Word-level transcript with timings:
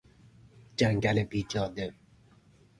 جنگل 0.77 1.23
بی 1.23 1.43
جاده 1.49 1.93